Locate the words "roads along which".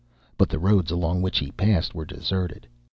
0.57-1.37